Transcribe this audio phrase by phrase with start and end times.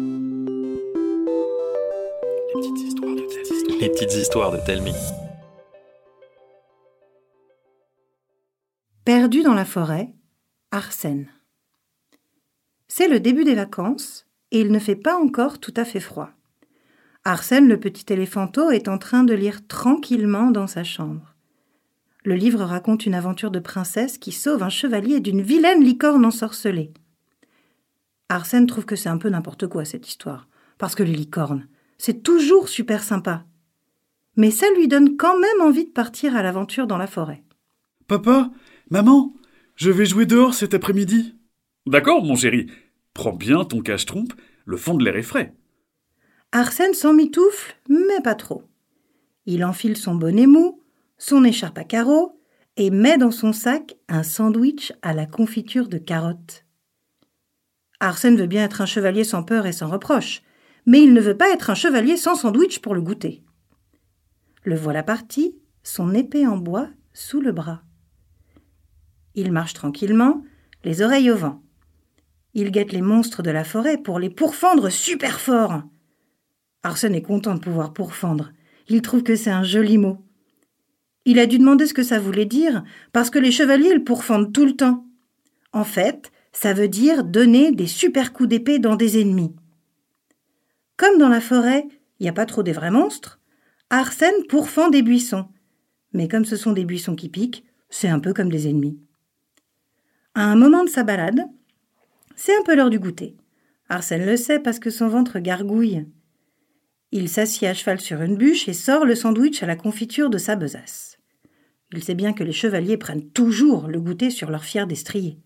[0.00, 0.08] Les
[2.60, 3.80] petites histoires de Telmi.
[3.80, 4.92] Les petites histoires de Telmi.
[9.04, 10.12] Perdu dans la forêt,
[10.72, 11.28] Arsène.
[12.88, 16.30] C'est le début des vacances et il ne fait pas encore tout à fait froid.
[17.24, 21.36] Arsène, le petit éléphanteau, est en train de lire tranquillement dans sa chambre.
[22.24, 26.92] Le livre raconte une aventure de princesse qui sauve un chevalier d'une vilaine licorne ensorcelée.
[28.34, 32.24] Arsène trouve que c'est un peu n'importe quoi cette histoire, parce que les licornes, c'est
[32.24, 33.44] toujours super sympa.
[34.36, 37.44] Mais ça lui donne quand même envie de partir à l'aventure dans la forêt.
[38.08, 38.50] Papa,
[38.90, 39.32] maman,
[39.76, 41.36] je vais jouer dehors cet après-midi.
[41.86, 42.66] D'accord, mon chéri.
[43.12, 44.32] Prends bien ton cache-trompe,
[44.64, 45.54] le fond de l'air est frais.
[46.50, 48.64] Arsène s'emmitoufle, mais pas trop.
[49.46, 50.82] Il enfile son bonnet mou,
[51.18, 52.40] son écharpe à carreaux,
[52.76, 56.63] et met dans son sac un sandwich à la confiture de carottes.
[58.00, 60.42] Arsène veut bien être un chevalier sans peur et sans reproche,
[60.86, 63.42] mais il ne veut pas être un chevalier sans sandwich pour le goûter.
[64.64, 67.82] Le voilà parti, son épée en bois sous le bras.
[69.34, 70.44] Il marche tranquillement,
[70.84, 71.62] les oreilles au vent.
[72.54, 75.82] Il guette les monstres de la forêt pour les pourfendre super fort.
[76.82, 78.52] Arsène est content de pouvoir pourfendre.
[78.88, 80.18] Il trouve que c'est un joli mot.
[81.24, 84.52] Il a dû demander ce que ça voulait dire, parce que les chevaliers le pourfendent
[84.52, 85.06] tout le temps.
[85.72, 89.54] En fait, ça veut dire donner des super coups d'épée dans des ennemis.
[90.96, 91.86] Comme dans la forêt,
[92.18, 93.40] il n'y a pas trop des vrais monstres,
[93.90, 95.48] Arsène pourfend des buissons.
[96.12, 98.98] Mais comme ce sont des buissons qui piquent, c'est un peu comme des ennemis.
[100.34, 101.44] À un moment de sa balade,
[102.36, 103.36] c'est un peu l'heure du goûter.
[103.88, 106.06] Arsène le sait parce que son ventre gargouille.
[107.12, 110.38] Il s'assied à cheval sur une bûche et sort le sandwich à la confiture de
[110.38, 111.18] sa besace.
[111.92, 115.38] Il sait bien que les chevaliers prennent toujours le goûter sur leur fier destrier.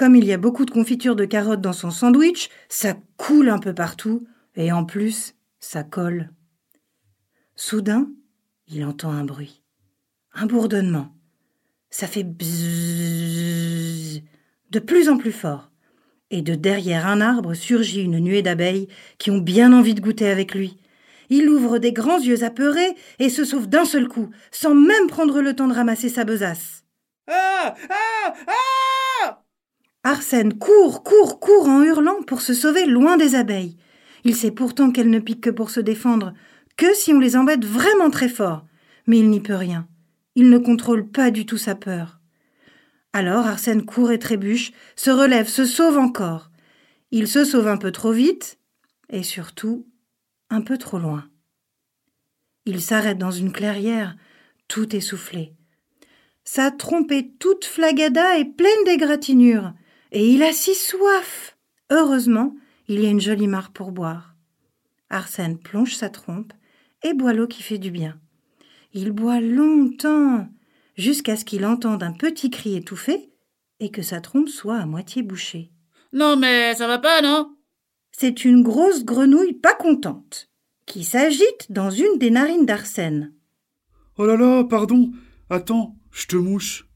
[0.00, 3.58] Comme il y a beaucoup de confiture de carottes dans son sandwich, ça coule un
[3.58, 6.30] peu partout, et en plus, ça colle.
[7.54, 8.08] Soudain,
[8.66, 9.62] il entend un bruit,
[10.32, 11.14] un bourdonnement.
[11.90, 14.22] Ça fait bzzz
[14.70, 15.70] de plus en plus fort.
[16.30, 20.30] Et de derrière un arbre surgit une nuée d'abeilles qui ont bien envie de goûter
[20.30, 20.78] avec lui.
[21.28, 25.42] Il ouvre des grands yeux apeurés et se sauve d'un seul coup, sans même prendre
[25.42, 26.84] le temps de ramasser sa besace.
[27.28, 28.99] Ah Ah Ah
[30.02, 33.76] Arsène court, court, court en hurlant pour se sauver loin des abeilles.
[34.24, 36.32] Il sait pourtant qu'elles ne piquent que pour se défendre,
[36.76, 38.64] que si on les embête vraiment très fort.
[39.06, 39.86] Mais il n'y peut rien.
[40.34, 42.20] Il ne contrôle pas du tout sa peur.
[43.12, 46.50] Alors Arsène court et trébuche, se relève, se sauve encore.
[47.10, 48.58] Il se sauve un peu trop vite,
[49.10, 49.86] et surtout
[50.48, 51.28] un peu trop loin.
[52.64, 54.16] Il s'arrête dans une clairière,
[54.68, 55.54] tout essoufflé.
[56.44, 59.72] Sa trompe toute flagada et pleine d'égratignures,
[60.12, 61.56] et il a si soif.
[61.90, 62.54] Heureusement,
[62.88, 64.34] il y a une jolie mare pour boire.
[65.08, 66.52] Arsène plonge sa trompe
[67.02, 68.18] et boit l'eau qui fait du bien.
[68.92, 70.48] Il boit longtemps,
[70.96, 73.30] jusqu'à ce qu'il entende un petit cri étouffé
[73.78, 75.70] et que sa trompe soit à moitié bouchée.
[76.12, 77.56] Non mais ça va pas, non?
[78.12, 80.50] C'est une grosse grenouille pas contente
[80.86, 83.32] qui s'agite dans une des narines d'Arsène.
[84.18, 85.12] Oh là là, pardon.
[85.48, 86.89] Attends, je te mouche.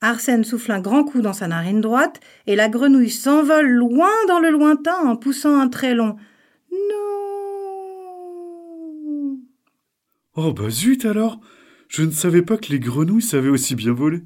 [0.00, 4.38] Arsène souffle un grand coup dans sa narine droite et la grenouille s'envole loin dans
[4.38, 6.16] le lointain en poussant un très long
[6.72, 6.98] Non.
[10.36, 11.40] Oh bah zut alors
[11.88, 14.22] Je ne savais pas que les grenouilles savaient aussi bien voler.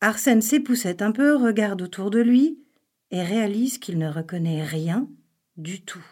[0.00, 2.60] Arsène s'époussette un peu, regarde autour de lui
[3.10, 5.08] et réalise qu'il ne reconnaît rien
[5.56, 6.04] du tout.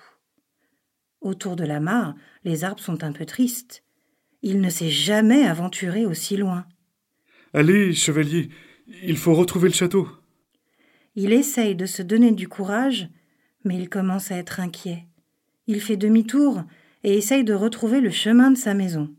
[1.20, 2.14] Autour de la mare,
[2.44, 3.84] les arbres sont un peu tristes.
[4.42, 6.66] Il ne s'est jamais aventuré aussi loin.
[7.52, 8.48] Allez, chevalier,
[9.02, 10.08] il faut retrouver le château.
[11.14, 13.08] Il essaye de se donner du courage,
[13.64, 15.06] mais il commence à être inquiet.
[15.66, 16.62] Il fait demi-tour
[17.04, 19.14] et essaye de retrouver le chemin de sa maison.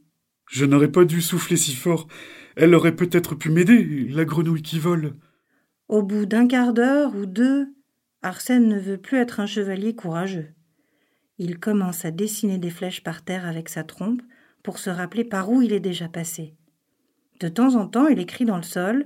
[0.50, 2.08] Je n'aurais pas dû souffler si fort.
[2.56, 5.16] Elle aurait peut-être pu m'aider, la grenouille qui vole.
[5.88, 7.68] Au bout d'un quart d'heure ou deux,
[8.22, 10.50] Arsène ne veut plus être un chevalier courageux.
[11.38, 14.22] Il commence à dessiner des flèches par terre avec sa trompe
[14.64, 16.54] pour se rappeler par où il est déjà passé.
[17.40, 19.06] De temps en temps, il écrit dans le sol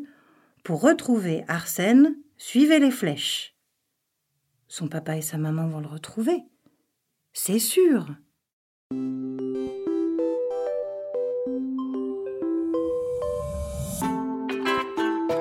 [0.66, 3.54] Pour retrouver Arsène, suivez les flèches.
[4.68, 6.40] Son papa et sa maman vont le retrouver.
[7.34, 8.08] C'est sûr.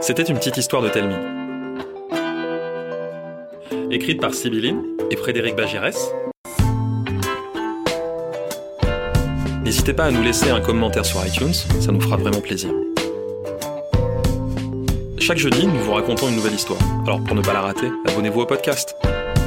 [0.03, 1.15] C'était une petite histoire de Telmi.
[3.91, 6.13] Écrite par Sibylline et Frédéric Bagirès.
[9.63, 12.84] N'hésitez pas à nous laisser un commentaire sur iTunes, ça nous fera vraiment plaisir.
[15.25, 16.79] Chaque jeudi, nous vous racontons une nouvelle histoire.
[17.07, 18.95] Alors pour ne pas la rater, abonnez-vous au podcast.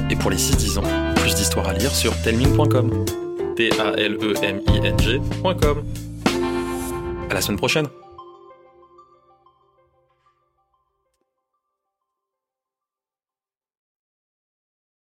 [0.10, 3.06] Et pour les 6-10 ans, plus d'histoires à lire sur telming.com.
[3.56, 4.24] T-A-L-E-M-I-N-G.com.
[7.30, 7.86] À la semaine prochaine!